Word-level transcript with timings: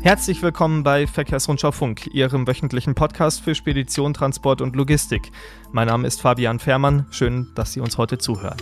Herzlich 0.00 0.40
willkommen 0.42 0.84
bei 0.84 1.08
Verkehrsrundschau 1.08 1.72
Funk, 1.72 2.06
Ihrem 2.14 2.46
wöchentlichen 2.46 2.94
Podcast 2.94 3.42
für 3.42 3.56
Spedition, 3.56 4.14
Transport 4.14 4.60
und 4.60 4.76
Logistik. 4.76 5.32
Mein 5.72 5.88
Name 5.88 6.06
ist 6.06 6.20
Fabian 6.20 6.60
Fährmann. 6.60 7.06
Schön, 7.10 7.48
dass 7.56 7.72
Sie 7.72 7.80
uns 7.80 7.98
heute 7.98 8.16
zuhören. 8.16 8.56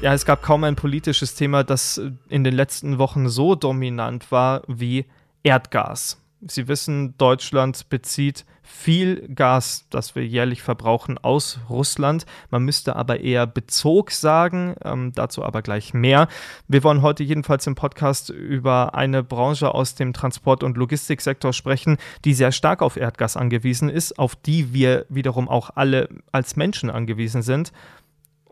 Ja, 0.00 0.14
es 0.14 0.24
gab 0.24 0.42
kaum 0.42 0.62
ein 0.62 0.76
politisches 0.76 1.34
Thema, 1.34 1.64
das 1.64 2.00
in 2.28 2.44
den 2.44 2.54
letzten 2.54 2.98
Wochen 2.98 3.28
so 3.28 3.56
dominant 3.56 4.30
war 4.30 4.62
wie 4.68 5.06
Erdgas. 5.42 6.23
Sie 6.46 6.68
wissen, 6.68 7.16
Deutschland 7.18 7.88
bezieht 7.88 8.44
viel 8.62 9.28
Gas, 9.34 9.86
das 9.90 10.14
wir 10.14 10.26
jährlich 10.26 10.62
verbrauchen, 10.62 11.18
aus 11.18 11.58
Russland. 11.68 12.24
Man 12.50 12.64
müsste 12.64 12.96
aber 12.96 13.20
eher 13.20 13.46
Bezug 13.46 14.10
sagen, 14.10 14.74
ähm, 14.82 15.12
dazu 15.14 15.44
aber 15.44 15.62
gleich 15.62 15.94
mehr. 15.94 16.28
Wir 16.66 16.82
wollen 16.82 17.02
heute 17.02 17.22
jedenfalls 17.22 17.66
im 17.66 17.74
Podcast 17.74 18.30
über 18.30 18.94
eine 18.94 19.22
Branche 19.22 19.72
aus 19.74 19.94
dem 19.94 20.12
Transport- 20.12 20.62
und 20.62 20.76
Logistiksektor 20.76 21.52
sprechen, 21.52 21.98
die 22.24 22.34
sehr 22.34 22.52
stark 22.52 22.82
auf 22.82 22.96
Erdgas 22.96 23.36
angewiesen 23.36 23.88
ist, 23.88 24.18
auf 24.18 24.34
die 24.34 24.72
wir 24.72 25.06
wiederum 25.08 25.48
auch 25.48 25.70
alle 25.74 26.08
als 26.32 26.56
Menschen 26.56 26.90
angewiesen 26.90 27.42
sind. 27.42 27.70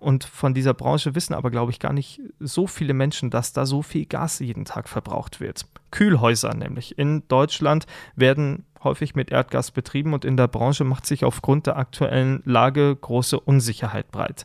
Und 0.03 0.25
von 0.25 0.53
dieser 0.53 0.75
Branche 0.75 1.15
wissen 1.15 1.33
aber, 1.33 1.51
glaube 1.51 1.71
ich, 1.71 1.79
gar 1.79 1.93
nicht 1.93 2.21
so 2.41 2.67
viele 2.67 2.93
Menschen, 2.93 3.31
dass 3.31 3.53
da 3.53 3.67
so 3.67 3.83
viel 3.83 4.05
Gas 4.05 4.41
jeden 4.41 4.65
Tag 4.65 4.89
verbraucht 4.89 5.41
wird. 5.41 5.67
Kühlhäuser 5.93 6.55
nämlich. 6.55 6.99
In 6.99 7.27
Deutschland 7.29 7.87
werden 8.17 8.65
häufig 8.83 9.15
mit 9.15 9.31
Erdgas 9.31 9.71
betrieben 9.71 10.13
und 10.13 10.25
in 10.25 10.37
der 10.37 10.49
Branche 10.49 10.83
macht 10.83 11.07
sich 11.07 11.25
aufgrund 11.25 11.69
der 11.69 11.77
aktuellen 11.77 12.43
Lage 12.45 12.97
große 12.97 13.39
Unsicherheit 13.39 14.11
breit. 14.11 14.45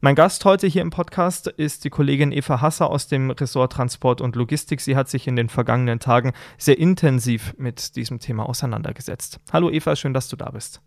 Mein 0.00 0.14
Gast 0.14 0.44
heute 0.44 0.66
hier 0.66 0.82
im 0.82 0.90
Podcast 0.90 1.46
ist 1.46 1.84
die 1.84 1.90
Kollegin 1.90 2.32
Eva 2.32 2.60
Hasser 2.60 2.90
aus 2.90 3.06
dem 3.06 3.30
Ressort 3.30 3.72
Transport 3.72 4.20
und 4.20 4.36
Logistik. 4.36 4.80
Sie 4.80 4.96
hat 4.96 5.08
sich 5.08 5.26
in 5.26 5.36
den 5.36 5.48
vergangenen 5.48 6.00
Tagen 6.00 6.32
sehr 6.58 6.78
intensiv 6.78 7.54
mit 7.58 7.96
diesem 7.96 8.18
Thema 8.18 8.48
auseinandergesetzt. 8.48 9.40
Hallo 9.52 9.70
Eva, 9.70 9.94
schön, 9.94 10.14
dass 10.14 10.28
du 10.28 10.36
da 10.36 10.50
bist. 10.50 10.80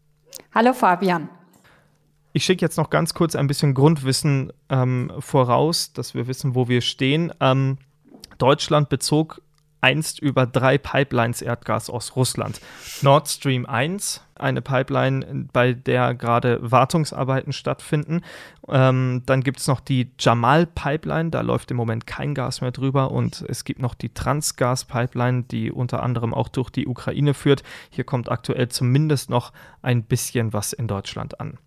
Hallo 0.53 0.73
Fabian. 0.73 1.29
Ich 2.31 2.43
schicke 2.43 2.63
jetzt 2.63 2.77
noch 2.77 2.89
ganz 2.89 3.13
kurz 3.13 3.35
ein 3.35 3.47
bisschen 3.47 3.73
Grundwissen 3.73 4.53
ähm, 4.69 5.11
voraus, 5.19 5.93
dass 5.93 6.13
wir 6.13 6.27
wissen, 6.27 6.53
wo 6.53 6.67
wir 6.67 6.81
stehen. 6.81 7.33
Ähm, 7.39 7.77
Deutschland 8.37 8.89
bezog 8.89 9.41
einst 9.81 10.19
über 10.19 10.45
drei 10.45 10.77
Pipelines 10.77 11.41
Erdgas 11.41 11.89
aus 11.89 12.15
Russland. 12.15 12.59
Nord 13.01 13.29
Stream 13.29 13.65
1, 13.65 14.21
eine 14.35 14.61
Pipeline, 14.61 15.47
bei 15.53 15.73
der 15.73 16.13
gerade 16.13 16.59
Wartungsarbeiten 16.61 17.53
stattfinden. 17.53 18.21
Ähm, 18.67 19.23
dann 19.25 19.41
gibt 19.41 19.59
es 19.59 19.67
noch 19.67 19.79
die 19.79 20.11
Jamal 20.19 20.65
Pipeline, 20.65 21.29
da 21.29 21.41
läuft 21.41 21.71
im 21.71 21.77
Moment 21.77 22.05
kein 22.07 22.33
Gas 22.35 22.61
mehr 22.61 22.71
drüber. 22.71 23.11
Und 23.11 23.45
es 23.47 23.63
gibt 23.63 23.81
noch 23.81 23.95
die 23.95 24.13
Transgas 24.13 24.85
Pipeline, 24.85 25.43
die 25.43 25.71
unter 25.71 26.03
anderem 26.03 26.33
auch 26.33 26.49
durch 26.49 26.69
die 26.69 26.87
Ukraine 26.87 27.33
führt. 27.33 27.63
Hier 27.89 28.03
kommt 28.03 28.29
aktuell 28.29 28.69
zumindest 28.69 29.29
noch 29.29 29.53
ein 29.81 30.03
bisschen 30.03 30.53
was 30.53 30.73
in 30.73 30.87
Deutschland 30.87 31.39
an. 31.39 31.57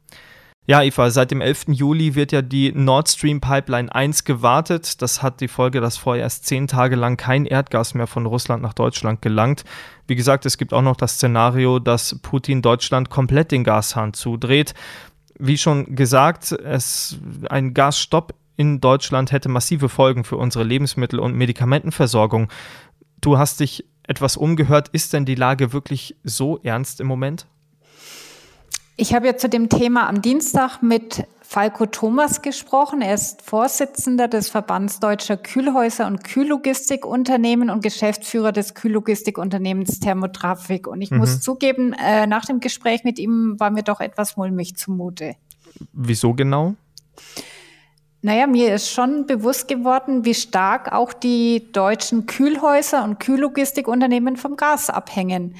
Ja, 0.64 0.80
Eva, 0.80 1.10
seit 1.10 1.32
dem 1.32 1.40
11. 1.40 1.64
Juli 1.68 2.14
wird 2.14 2.30
ja 2.30 2.40
die 2.40 2.70
Nord 2.70 3.08
Stream 3.08 3.40
Pipeline 3.40 3.92
1 3.92 4.22
gewartet. 4.22 5.02
Das 5.02 5.20
hat 5.20 5.40
die 5.40 5.48
Folge, 5.48 5.80
dass 5.80 5.96
vorher 5.96 6.22
erst 6.22 6.46
zehn 6.46 6.68
Tage 6.68 6.94
lang 6.94 7.16
kein 7.16 7.46
Erdgas 7.46 7.94
mehr 7.94 8.06
von 8.06 8.26
Russland 8.26 8.62
nach 8.62 8.72
Deutschland 8.72 9.22
gelangt. 9.22 9.64
Wie 10.06 10.14
gesagt, 10.14 10.46
es 10.46 10.58
gibt 10.58 10.72
auch 10.72 10.82
noch 10.82 10.94
das 10.94 11.14
Szenario, 11.14 11.80
dass 11.80 12.16
Putin 12.22 12.62
Deutschland 12.62 13.10
komplett 13.10 13.50
den 13.50 13.64
Gashahn 13.64 14.14
zudreht. 14.14 14.74
Wie 15.36 15.58
schon 15.58 15.96
gesagt, 15.96 16.52
es, 16.52 17.18
ein 17.50 17.74
Gasstopp 17.74 18.32
in 18.56 18.80
Deutschland 18.80 19.32
hätte 19.32 19.48
massive 19.48 19.88
Folgen 19.88 20.22
für 20.22 20.36
unsere 20.36 20.62
Lebensmittel- 20.62 21.18
und 21.18 21.34
Medikamentenversorgung. 21.34 22.48
Du 23.20 23.36
hast 23.36 23.58
dich 23.58 23.84
etwas 24.04 24.36
umgehört. 24.36 24.90
Ist 24.90 25.12
denn 25.12 25.24
die 25.24 25.34
Lage 25.34 25.72
wirklich 25.72 26.14
so 26.22 26.60
ernst 26.62 27.00
im 27.00 27.08
Moment? 27.08 27.48
Ich 28.96 29.14
habe 29.14 29.26
ja 29.26 29.36
zu 29.36 29.48
dem 29.48 29.68
Thema 29.68 30.08
am 30.08 30.20
Dienstag 30.20 30.82
mit 30.82 31.26
Falco 31.40 31.86
Thomas 31.86 32.42
gesprochen. 32.42 33.00
Er 33.00 33.14
ist 33.14 33.42
Vorsitzender 33.42 34.28
des 34.28 34.50
Verbands 34.50 35.00
Deutscher 35.00 35.36
Kühlhäuser 35.36 36.06
und 36.06 36.24
Kühllogistikunternehmen 36.24 37.70
und 37.70 37.82
Geschäftsführer 37.82 38.52
des 38.52 38.74
Kühllogistikunternehmens 38.74 40.00
Thermotrafik. 40.00 40.86
Und 40.86 41.00
ich 41.00 41.10
mhm. 41.10 41.18
muss 41.18 41.40
zugeben, 41.40 41.94
äh, 41.94 42.26
nach 42.26 42.44
dem 42.44 42.60
Gespräch 42.60 43.04
mit 43.04 43.18
ihm 43.18 43.58
war 43.58 43.70
mir 43.70 43.82
doch 43.82 44.00
etwas 44.00 44.36
mulmig 44.36 44.76
zumute. 44.76 45.36
Wieso 45.92 46.34
genau? 46.34 46.74
Naja, 48.20 48.46
mir 48.46 48.74
ist 48.74 48.90
schon 48.90 49.26
bewusst 49.26 49.68
geworden, 49.68 50.24
wie 50.24 50.34
stark 50.34 50.92
auch 50.92 51.12
die 51.12 51.72
deutschen 51.72 52.26
Kühlhäuser 52.26 53.02
und 53.04 53.18
Kühllogistikunternehmen 53.18 54.36
vom 54.36 54.56
Gas 54.56 54.90
abhängen. 54.90 55.56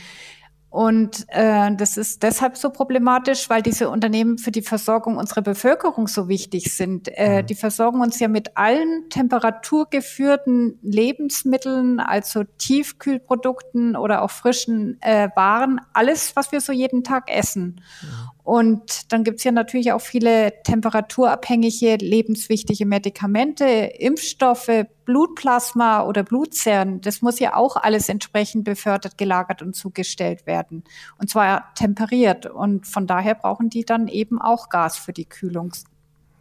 Und 0.73 1.27
äh, 1.29 1.71
das 1.77 1.99
ist 1.99 2.23
deshalb 2.23 2.57
so 2.57 2.71
problematisch, 2.71 3.51
weil 3.51 3.61
diese 3.61 3.91
Unternehmen 3.91 4.39
für 4.39 4.51
die 4.51 4.63
Versorgung 4.63 5.19
unserer 5.19 5.43
Bevölkerung 5.43 6.09
so 6.09 6.29
wichtig 6.29 6.75
sind. 6.75 7.11
Äh, 7.13 7.43
mhm. 7.43 7.47
Die 7.47 7.55
versorgen 7.55 8.01
uns 8.01 8.19
ja 8.21 8.29
mit 8.29 8.57
allen 8.57 9.11
temperaturgeführten 9.11 10.79
Lebensmitteln, 10.81 12.01
also 12.01 12.45
Tiefkühlprodukten 12.57 13.97
oder 13.97 14.23
auch 14.23 14.31
frischen 14.31 14.97
äh, 15.03 15.29
Waren, 15.37 15.79
alles, 15.93 16.37
was 16.37 16.53
wir 16.53 16.63
so 16.63 16.73
jeden 16.73 17.05
Tag 17.05 17.31
essen. 17.31 17.83
Mhm. 18.01 18.09
Und 18.45 19.13
dann 19.13 19.23
gibt's 19.23 19.45
ja 19.45 19.53
natürlich 19.53 19.93
auch 19.93 20.01
viele 20.01 20.53
temperaturabhängige, 20.65 21.97
lebenswichtige 21.97 22.87
Medikamente, 22.87 23.65
Impfstoffe, 23.65 24.87
Blutplasma 25.05 26.03
oder 26.03 26.25
Blutzellen. 26.25 27.01
Das 27.01 27.23
muss 27.23 27.39
ja 27.39 27.55
auch 27.55 27.77
alles 27.77 28.09
entsprechend 28.09 28.65
befördert, 28.65 29.17
gelagert 29.17 29.63
und 29.63 29.77
zugestellt 29.77 30.47
werden. 30.47 30.83
Und 31.19 31.31
zwar 31.31 31.73
temperiert. 31.75 32.47
Und 32.47 32.87
von 32.87 33.07
daher 33.07 33.37
brauchen 33.37 33.71
die 33.71 33.85
dann 33.85 34.09
eben 34.09 34.41
auch 34.41 34.71
Gas 34.71 34.99
für 34.99 35.13
die 35.13 35.27
Kühlung. 35.27 35.73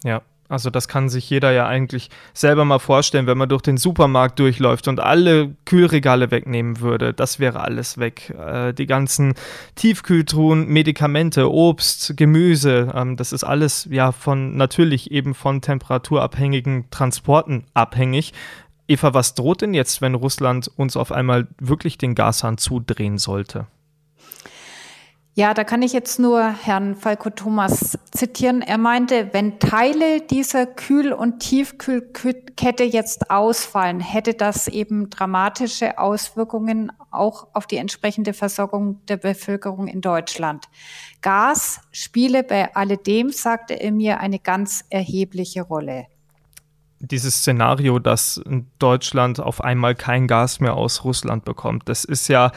Ja. 0.03 0.23
Also 0.51 0.69
das 0.69 0.89
kann 0.89 1.07
sich 1.07 1.29
jeder 1.29 1.51
ja 1.51 1.66
eigentlich 1.66 2.09
selber 2.34 2.66
mal 2.66 2.79
vorstellen, 2.79 3.25
wenn 3.25 3.38
man 3.38 3.47
durch 3.47 3.62
den 3.62 3.78
Supermarkt 3.78 4.38
durchläuft 4.38 4.89
und 4.89 5.00
alle 5.00 5.56
Kühlregale 5.63 6.29
wegnehmen 6.29 6.81
würde. 6.81 7.13
Das 7.13 7.39
wäre 7.39 7.62
alles 7.62 8.00
weg. 8.00 8.35
Äh, 8.38 8.73
die 8.73 8.85
ganzen 8.85 9.34
Tiefkühltruhen, 9.75 10.67
Medikamente, 10.67 11.50
Obst, 11.50 12.17
Gemüse, 12.17 12.91
ähm, 12.94 13.16
das 13.16 13.31
ist 13.31 13.45
alles 13.45 13.88
ja 13.90 14.11
von 14.11 14.57
natürlich 14.57 15.11
eben 15.11 15.35
von 15.35 15.61
temperaturabhängigen 15.61 16.91
Transporten 16.91 17.63
abhängig. 17.73 18.34
Eva, 18.90 19.13
was 19.13 19.35
droht 19.35 19.61
denn 19.61 19.73
jetzt, 19.73 20.01
wenn 20.01 20.16
Russland 20.16 20.69
uns 20.75 20.97
auf 20.97 21.13
einmal 21.13 21.47
wirklich 21.59 21.97
den 21.97 22.13
Gashahn 22.13 22.57
zudrehen 22.57 23.17
sollte? 23.17 23.67
Ja, 25.33 25.53
da 25.53 25.63
kann 25.63 25.81
ich 25.81 25.93
jetzt 25.93 26.19
nur 26.19 26.45
Herrn 26.45 26.93
Falco 26.93 27.29
Thomas 27.29 27.97
zitieren. 28.11 28.61
Er 28.61 28.77
meinte, 28.77 29.29
wenn 29.31 29.59
Teile 29.59 30.19
dieser 30.19 30.65
Kühl- 30.65 31.13
und 31.13 31.39
Tiefkühlkette 31.39 32.83
jetzt 32.83 33.31
ausfallen, 33.31 34.01
hätte 34.01 34.33
das 34.33 34.67
eben 34.67 35.09
dramatische 35.09 35.97
Auswirkungen 35.99 36.91
auch 37.11 37.47
auf 37.53 37.65
die 37.65 37.77
entsprechende 37.77 38.33
Versorgung 38.33 38.99
der 39.05 39.15
Bevölkerung 39.15 39.87
in 39.87 40.01
Deutschland. 40.01 40.65
Gas 41.21 41.79
spiele 41.93 42.43
bei 42.43 42.75
alledem, 42.75 43.29
sagte 43.29 43.75
er 43.75 43.93
mir, 43.93 44.19
eine 44.19 44.39
ganz 44.39 44.83
erhebliche 44.89 45.61
Rolle 45.61 46.07
dieses 47.01 47.38
Szenario, 47.38 48.00
dass 48.00 48.41
Deutschland 48.79 49.39
auf 49.39 49.63
einmal 49.63 49.95
kein 49.95 50.28
Gas 50.28 50.59
mehr 50.59 50.75
aus 50.75 51.03
Russland 51.03 51.45
bekommt, 51.45 51.89
das 51.89 52.06
ist 52.06 52.28
ja 52.28 52.51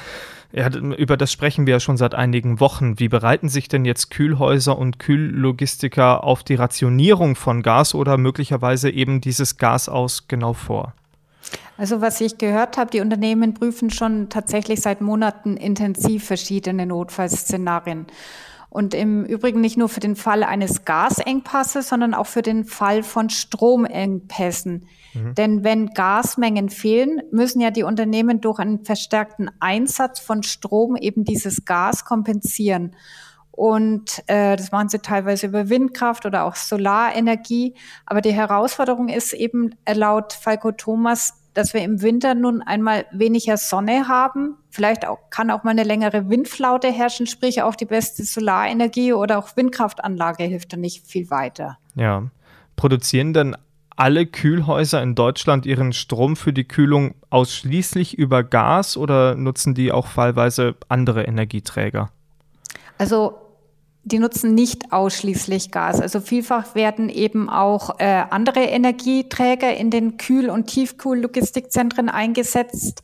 ja, 0.56 0.69
über 0.69 1.16
das 1.16 1.32
sprechen 1.32 1.66
wir 1.66 1.72
ja 1.75 1.81
schon 1.81 1.97
seit 1.97 2.15
einigen 2.15 2.60
Wochen. 2.60 3.00
Wie 3.00 3.09
bereiten 3.09 3.49
sich 3.49 3.66
denn 3.66 3.84
jetzt 3.84 4.10
Kühlhäuser 4.10 4.78
und 4.78 5.00
Kühllogistiker 5.00 6.22
auf 6.22 6.44
die 6.44 6.54
Rationierung 6.54 7.34
von 7.34 7.60
Gas 7.60 7.93
oder 7.93 8.19
möglicherweise 8.19 8.88
eben 8.88 9.21
dieses 9.21 9.56
Gas 9.56 9.88
aus 9.88 10.28
genau 10.28 10.53
vor? 10.53 10.94
Also 11.77 12.00
was 12.00 12.21
ich 12.21 12.38
gehört 12.38 12.78
habe, 12.78 12.91
die 12.91 13.00
Unternehmen 13.00 13.54
prüfen 13.54 13.91
schon 13.91 14.28
tatsächlich 14.28 14.80
seit 14.80 15.01
Monaten 15.01 15.57
intensiv 15.57 16.24
verschiedene 16.24 16.86
Notfallszenarien. 16.86 18.07
Und 18.74 18.92
im 18.92 19.24
Übrigen 19.24 19.60
nicht 19.60 19.76
nur 19.76 19.88
für 19.88 20.00
den 20.00 20.16
Fall 20.16 20.42
eines 20.42 20.84
Gasengpasses, 20.84 21.88
sondern 21.88 22.12
auch 22.12 22.26
für 22.26 22.42
den 22.42 22.65
Fall 22.65 23.04
von 23.04 23.30
Stromengpässen. 23.30 24.88
Mhm. 25.15 25.34
Denn 25.36 25.62
wenn 25.62 25.91
Gasmengen 25.91 26.71
fehlen, 26.71 27.22
müssen 27.30 27.60
ja 27.60 27.71
die 27.71 27.84
Unternehmen 27.84 28.41
durch 28.41 28.59
einen 28.59 28.84
verstärkten 28.84 29.48
Einsatz 29.60 30.18
von 30.18 30.42
Strom 30.42 30.97
eben 30.97 31.22
dieses 31.22 31.65
Gas 31.65 32.04
kompensieren. 32.04 32.97
Und 33.53 34.24
äh, 34.26 34.56
das 34.56 34.72
machen 34.72 34.88
sie 34.88 34.98
teilweise 34.98 35.47
über 35.47 35.68
Windkraft 35.68 36.27
oder 36.27 36.42
auch 36.42 36.56
Solarenergie. 36.56 37.74
Aber 38.06 38.22
die 38.22 38.32
Herausforderung 38.32 39.09
ist 39.09 39.34
eben 39.34 39.77
laut 39.88 40.32
Falco 40.32 40.72
Thomas, 40.72 41.43
dass 41.54 41.72
wir 41.72 41.83
im 41.83 42.03
Winter 42.03 42.34
nun 42.34 42.62
einmal 42.62 43.06
weniger 43.12 43.56
Sonne 43.56 44.09
haben. 44.09 44.56
Vielleicht 44.71 45.06
auch, 45.06 45.30
kann 45.30 45.51
auch 45.51 45.65
mal 45.65 45.71
eine 45.71 45.84
längere 45.84 46.28
Windflaute 46.28 46.92
herrschen, 46.92 47.27
sprich 47.27 47.62
auch 47.62 47.77
die 47.77 47.84
beste 47.84 48.24
Solarenergie 48.24 49.12
oder 49.12 49.39
auch 49.39 49.56
Windkraftanlage 49.56 50.45
hilft 50.45 50.72
dann 50.72 50.80
nicht 50.80 51.06
viel 51.06 51.30
weiter. 51.30 51.78
Ja. 51.95 52.24
Produzieren 52.77 53.33
denn 53.33 53.56
alle 53.97 54.27
Kühlhäuser 54.27 55.01
in 55.03 55.15
Deutschland 55.15 55.66
ihren 55.66 55.92
Strom 55.92 56.34
für 56.34 56.53
die 56.53 56.66
Kühlung 56.66 57.15
ausschließlich 57.30 58.18
über 58.18 58.42
Gas 58.42 58.97
oder 58.97 59.36
nutzen 59.36 59.74
die 59.74 59.92
auch 59.92 60.09
fallweise 60.09 60.74
andere 60.89 61.22
Energieträger? 61.22 62.10
Also 62.98 63.39
die 64.04 64.18
nutzen 64.18 64.54
nicht 64.54 64.92
ausschließlich 64.92 65.71
Gas. 65.71 66.01
Also 66.01 66.21
vielfach 66.21 66.74
werden 66.74 67.09
eben 67.09 67.48
auch 67.48 67.98
äh, 67.98 68.24
andere 68.30 68.60
Energieträger 68.60 69.74
in 69.74 69.91
den 69.91 70.18
Kühl- 70.18 70.51
und 70.51 70.66
Tiefkühl-Logistikzentren 70.66 72.10
eingesetzt. 72.10 73.03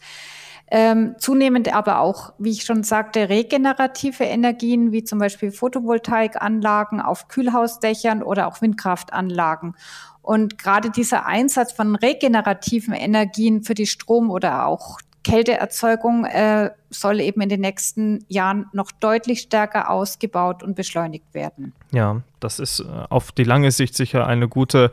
Ähm, 0.72 1.16
zunehmend 1.18 1.74
aber 1.74 1.98
auch, 1.98 2.32
wie 2.38 2.50
ich 2.50 2.62
schon 2.62 2.84
sagte, 2.84 3.28
regenerative 3.28 4.24
Energien, 4.24 4.92
wie 4.92 5.02
zum 5.02 5.18
Beispiel 5.18 5.50
Photovoltaikanlagen 5.50 7.00
auf 7.00 7.26
Kühlhausdächern 7.26 8.22
oder 8.22 8.46
auch 8.46 8.60
Windkraftanlagen. 8.60 9.74
Und 10.22 10.58
gerade 10.58 10.90
dieser 10.90 11.26
Einsatz 11.26 11.72
von 11.72 11.96
regenerativen 11.96 12.94
Energien 12.94 13.62
für 13.62 13.74
die 13.74 13.86
Strom- 13.86 14.30
oder 14.30 14.66
auch 14.66 15.00
Kälteerzeugung 15.22 16.24
äh, 16.24 16.70
soll 16.90 17.20
eben 17.20 17.40
in 17.40 17.48
den 17.48 17.60
nächsten 17.60 18.24
Jahren 18.28 18.66
noch 18.72 18.90
deutlich 18.90 19.40
stärker 19.40 19.90
ausgebaut 19.90 20.62
und 20.62 20.76
beschleunigt 20.76 21.34
werden. 21.34 21.72
Ja, 21.92 22.22
das 22.40 22.58
ist 22.58 22.80
äh, 22.80 22.84
auf 23.08 23.32
die 23.32 23.44
lange 23.44 23.70
Sicht 23.70 23.94
sicher 23.94 24.26
eine 24.26 24.48
gute 24.48 24.90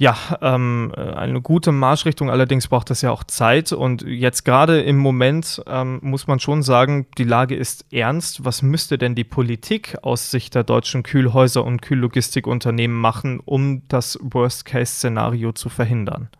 ja, 0.00 0.16
ähm, 0.40 0.94
eine 0.96 1.42
gute 1.42 1.72
Marschrichtung, 1.72 2.30
allerdings 2.30 2.68
braucht 2.68 2.88
das 2.88 3.02
ja 3.02 3.10
auch 3.10 3.22
Zeit. 3.22 3.70
Und 3.70 4.00
jetzt 4.00 4.46
gerade 4.46 4.80
im 4.80 4.96
Moment 4.96 5.62
ähm, 5.66 5.98
muss 6.00 6.26
man 6.26 6.40
schon 6.40 6.62
sagen, 6.62 7.06
die 7.18 7.24
Lage 7.24 7.54
ist 7.54 7.84
ernst. 7.92 8.42
Was 8.42 8.62
müsste 8.62 8.96
denn 8.96 9.14
die 9.14 9.24
Politik 9.24 9.98
aus 10.00 10.30
Sicht 10.30 10.54
der 10.54 10.64
deutschen 10.64 11.02
Kühlhäuser 11.02 11.62
und 11.62 11.82
Kühllogistikunternehmen 11.82 12.96
machen, 12.96 13.40
um 13.44 13.82
das 13.88 14.18
Worst-Case-Szenario 14.22 15.52
zu 15.52 15.68
verhindern? 15.68 16.30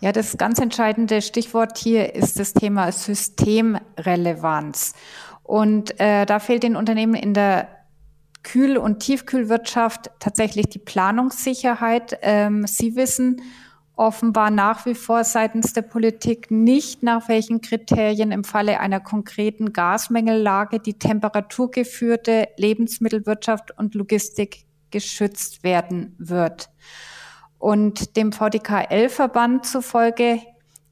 Ja, 0.00 0.12
das 0.12 0.36
ganz 0.36 0.58
entscheidende 0.58 1.22
Stichwort 1.22 1.78
hier 1.78 2.14
ist 2.14 2.38
das 2.38 2.52
Thema 2.52 2.92
Systemrelevanz. 2.92 4.94
Und 5.42 5.98
äh, 5.98 6.26
da 6.26 6.38
fehlt 6.38 6.64
den 6.64 6.76
Unternehmen 6.76 7.14
in 7.14 7.32
der 7.32 7.68
Kühl- 8.42 8.76
und 8.76 9.00
Tiefkühlwirtschaft 9.00 10.10
tatsächlich 10.20 10.66
die 10.66 10.78
Planungssicherheit. 10.78 12.18
Ähm, 12.22 12.66
Sie 12.66 12.94
wissen 12.94 13.40
offenbar 13.96 14.50
nach 14.50 14.84
wie 14.84 14.94
vor 14.94 15.24
seitens 15.24 15.72
der 15.72 15.82
Politik 15.82 16.50
nicht, 16.50 17.02
nach 17.02 17.28
welchen 17.28 17.62
Kriterien 17.62 18.30
im 18.30 18.44
Falle 18.44 18.78
einer 18.78 19.00
konkreten 19.00 19.72
Gasmängellage 19.72 20.78
die 20.78 20.98
temperaturgeführte 20.98 22.48
Lebensmittelwirtschaft 22.58 23.76
und 23.78 23.94
Logistik 23.94 24.66
geschützt 24.90 25.64
werden 25.64 26.14
wird. 26.18 26.68
Und 27.58 28.16
dem 28.16 28.32
VDKL-Verband 28.32 29.66
zufolge 29.66 30.40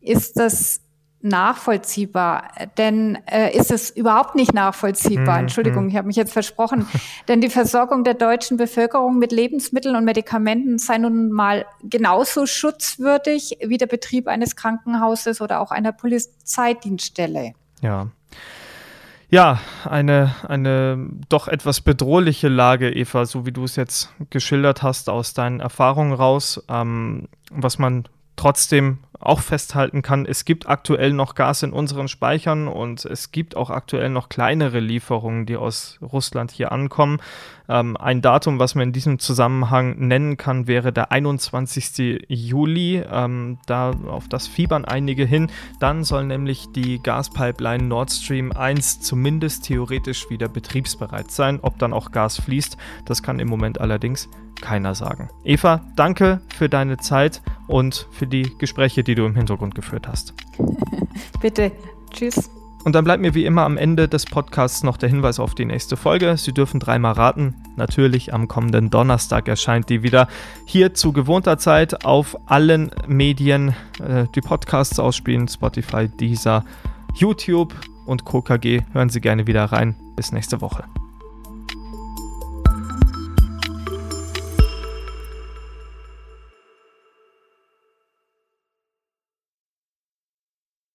ist 0.00 0.38
das 0.38 0.80
nachvollziehbar, 1.24 2.50
denn 2.76 3.18
äh, 3.26 3.56
ist 3.56 3.70
es 3.70 3.88
überhaupt 3.88 4.34
nicht 4.34 4.52
nachvollziehbar. 4.52 5.36
Mhm. 5.36 5.40
Entschuldigung, 5.44 5.88
ich 5.88 5.96
habe 5.96 6.06
mich 6.06 6.16
jetzt 6.16 6.34
versprochen. 6.34 6.86
denn 7.28 7.40
die 7.40 7.48
Versorgung 7.48 8.04
der 8.04 8.12
deutschen 8.12 8.58
Bevölkerung 8.58 9.18
mit 9.18 9.32
Lebensmitteln 9.32 9.96
und 9.96 10.04
Medikamenten 10.04 10.78
sei 10.78 10.98
nun 10.98 11.32
mal 11.32 11.64
genauso 11.82 12.44
schutzwürdig 12.44 13.56
wie 13.64 13.78
der 13.78 13.86
Betrieb 13.86 14.28
eines 14.28 14.54
Krankenhauses 14.54 15.40
oder 15.40 15.60
auch 15.60 15.70
einer 15.70 15.92
Polizeidienststelle. 15.92 17.54
Ja. 17.80 18.08
Ja, 19.34 19.58
eine, 19.84 20.32
eine 20.46 21.08
doch 21.28 21.48
etwas 21.48 21.80
bedrohliche 21.80 22.46
Lage, 22.46 22.88
Eva, 22.94 23.26
so 23.26 23.44
wie 23.44 23.50
du 23.50 23.64
es 23.64 23.74
jetzt 23.74 24.14
geschildert 24.30 24.84
hast 24.84 25.10
aus 25.10 25.34
deinen 25.34 25.58
Erfahrungen 25.58 26.12
raus. 26.12 26.64
Ähm, 26.68 27.26
was 27.50 27.80
man 27.80 28.04
trotzdem 28.36 28.98
auch 29.26 29.40
festhalten 29.40 30.02
kann, 30.02 30.26
es 30.26 30.44
gibt 30.44 30.68
aktuell 30.68 31.12
noch 31.12 31.34
Gas 31.34 31.62
in 31.62 31.72
unseren 31.72 32.08
Speichern 32.08 32.68
und 32.68 33.04
es 33.04 33.32
gibt 33.32 33.56
auch 33.56 33.70
aktuell 33.70 34.10
noch 34.10 34.28
kleinere 34.28 34.80
Lieferungen, 34.80 35.46
die 35.46 35.56
aus 35.56 35.98
Russland 36.00 36.50
hier 36.50 36.72
ankommen. 36.72 37.20
Ähm, 37.68 37.96
ein 37.96 38.20
Datum, 38.20 38.58
was 38.58 38.74
man 38.74 38.88
in 38.88 38.92
diesem 38.92 39.18
Zusammenhang 39.18 39.96
nennen 39.98 40.36
kann, 40.36 40.66
wäre 40.66 40.92
der 40.92 41.12
21. 41.12 42.26
Juli. 42.28 43.02
Ähm, 43.10 43.58
da 43.66 43.92
auf 44.08 44.28
das 44.28 44.46
fiebern 44.46 44.84
einige 44.84 45.24
hin. 45.24 45.50
Dann 45.80 46.04
soll 46.04 46.24
nämlich 46.24 46.66
die 46.74 47.02
Gaspipeline 47.02 47.84
Nord 47.84 48.10
Stream 48.10 48.52
1 48.52 49.00
zumindest 49.00 49.64
theoretisch 49.64 50.28
wieder 50.28 50.48
betriebsbereit 50.48 51.30
sein. 51.30 51.60
Ob 51.62 51.78
dann 51.78 51.92
auch 51.92 52.10
Gas 52.10 52.40
fließt, 52.40 52.76
das 53.06 53.22
kann 53.22 53.38
im 53.38 53.48
Moment 53.48 53.80
allerdings 53.80 54.28
keiner 54.64 54.94
sagen. 54.94 55.28
Eva, 55.44 55.82
danke 55.94 56.40
für 56.56 56.70
deine 56.70 56.96
Zeit 56.96 57.42
und 57.68 58.08
für 58.12 58.26
die 58.26 58.50
Gespräche, 58.58 59.04
die 59.04 59.14
du 59.14 59.26
im 59.26 59.36
Hintergrund 59.36 59.74
geführt 59.74 60.08
hast. 60.08 60.32
Bitte. 61.42 61.70
Tschüss. 62.10 62.50
Und 62.84 62.94
dann 62.94 63.04
bleibt 63.04 63.22
mir 63.22 63.34
wie 63.34 63.44
immer 63.44 63.62
am 63.62 63.76
Ende 63.76 64.08
des 64.08 64.24
Podcasts 64.24 64.82
noch 64.82 64.96
der 64.96 65.08
Hinweis 65.08 65.38
auf 65.38 65.54
die 65.54 65.64
nächste 65.64 65.96
Folge. 65.96 66.36
Sie 66.36 66.52
dürfen 66.52 66.80
dreimal 66.80 67.12
raten. 67.12 67.54
Natürlich 67.76 68.32
am 68.34 68.46
kommenden 68.46 68.90
Donnerstag 68.90 69.48
erscheint 69.48 69.88
die 69.88 70.02
wieder 70.02 70.28
hier 70.66 70.94
zu 70.94 71.12
gewohnter 71.12 71.58
Zeit 71.58 72.04
auf 72.04 72.36
allen 72.46 72.90
Medien, 73.06 73.74
äh, 74.06 74.26
die 74.34 74.42
Podcasts 74.42 74.98
ausspielen, 74.98 75.48
Spotify, 75.48 76.08
Deezer, 76.08 76.64
YouTube 77.14 77.74
und 78.06 78.24
KKG. 78.24 78.82
Hören 78.92 79.08
Sie 79.08 79.20
gerne 79.20 79.46
wieder 79.46 79.64
rein. 79.64 79.96
Bis 80.16 80.32
nächste 80.32 80.60
Woche. 80.60 80.84